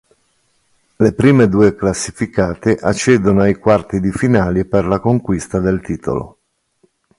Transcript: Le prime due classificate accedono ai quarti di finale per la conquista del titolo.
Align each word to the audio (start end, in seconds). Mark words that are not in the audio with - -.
Le 0.95 1.13
prime 1.13 1.47
due 1.47 1.75
classificate 1.75 2.73
accedono 2.73 3.41
ai 3.41 3.53
quarti 3.59 3.99
di 3.99 4.09
finale 4.11 4.65
per 4.65 4.85
la 4.87 4.99
conquista 4.99 5.59
del 5.59 5.79
titolo. 5.81 6.39